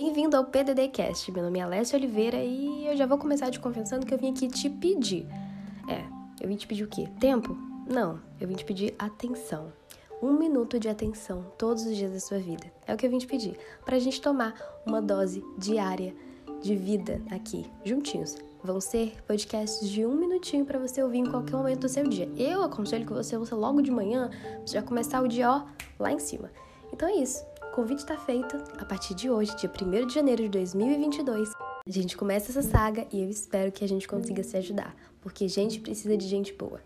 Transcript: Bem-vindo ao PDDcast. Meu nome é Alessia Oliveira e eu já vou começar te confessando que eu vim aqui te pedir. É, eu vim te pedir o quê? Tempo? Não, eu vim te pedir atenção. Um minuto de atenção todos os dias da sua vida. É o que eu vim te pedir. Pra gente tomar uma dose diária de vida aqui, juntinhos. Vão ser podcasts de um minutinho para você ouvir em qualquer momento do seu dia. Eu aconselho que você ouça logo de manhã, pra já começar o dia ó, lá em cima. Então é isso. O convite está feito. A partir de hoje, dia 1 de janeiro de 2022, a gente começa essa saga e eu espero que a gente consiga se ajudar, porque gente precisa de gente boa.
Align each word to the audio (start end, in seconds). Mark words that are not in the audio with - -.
Bem-vindo 0.00 0.34
ao 0.34 0.46
PDDcast. 0.46 1.30
Meu 1.30 1.44
nome 1.44 1.58
é 1.58 1.62
Alessia 1.62 1.98
Oliveira 1.98 2.38
e 2.42 2.86
eu 2.86 2.96
já 2.96 3.04
vou 3.04 3.18
começar 3.18 3.50
te 3.50 3.60
confessando 3.60 4.06
que 4.06 4.14
eu 4.14 4.16
vim 4.16 4.30
aqui 4.30 4.48
te 4.48 4.70
pedir. 4.70 5.26
É, 5.86 6.02
eu 6.40 6.48
vim 6.48 6.56
te 6.56 6.66
pedir 6.66 6.84
o 6.84 6.88
quê? 6.88 7.06
Tempo? 7.20 7.54
Não, 7.86 8.18
eu 8.40 8.48
vim 8.48 8.54
te 8.54 8.64
pedir 8.64 8.94
atenção. 8.98 9.70
Um 10.22 10.32
minuto 10.32 10.80
de 10.80 10.88
atenção 10.88 11.44
todos 11.58 11.84
os 11.84 11.94
dias 11.94 12.10
da 12.14 12.18
sua 12.18 12.38
vida. 12.38 12.72
É 12.86 12.94
o 12.94 12.96
que 12.96 13.04
eu 13.04 13.10
vim 13.10 13.18
te 13.18 13.26
pedir. 13.26 13.58
Pra 13.84 13.98
gente 13.98 14.22
tomar 14.22 14.54
uma 14.86 15.02
dose 15.02 15.44
diária 15.58 16.14
de 16.62 16.74
vida 16.74 17.20
aqui, 17.30 17.66
juntinhos. 17.84 18.38
Vão 18.64 18.80
ser 18.80 19.22
podcasts 19.26 19.86
de 19.86 20.06
um 20.06 20.14
minutinho 20.14 20.64
para 20.64 20.78
você 20.78 21.02
ouvir 21.02 21.18
em 21.18 21.30
qualquer 21.30 21.56
momento 21.56 21.80
do 21.80 21.90
seu 21.90 22.08
dia. 22.08 22.26
Eu 22.38 22.62
aconselho 22.62 23.04
que 23.04 23.12
você 23.12 23.36
ouça 23.36 23.54
logo 23.54 23.82
de 23.82 23.90
manhã, 23.90 24.30
pra 24.30 24.66
já 24.66 24.80
começar 24.80 25.22
o 25.22 25.28
dia 25.28 25.52
ó, 25.52 25.66
lá 25.98 26.10
em 26.10 26.18
cima. 26.18 26.50
Então 26.92 27.08
é 27.08 27.14
isso. 27.16 27.44
O 27.62 27.70
convite 27.72 28.00
está 28.00 28.16
feito. 28.16 28.56
A 28.78 28.84
partir 28.84 29.14
de 29.14 29.30
hoje, 29.30 29.56
dia 29.56 29.70
1 29.70 30.06
de 30.06 30.14
janeiro 30.14 30.42
de 30.42 30.48
2022, 30.48 31.50
a 31.86 31.90
gente 31.90 32.16
começa 32.16 32.50
essa 32.50 32.62
saga 32.62 33.06
e 33.12 33.22
eu 33.22 33.30
espero 33.30 33.72
que 33.72 33.84
a 33.84 33.88
gente 33.88 34.06
consiga 34.06 34.42
se 34.42 34.56
ajudar, 34.56 34.94
porque 35.20 35.48
gente 35.48 35.80
precisa 35.80 36.16
de 36.16 36.26
gente 36.26 36.52
boa. 36.52 36.80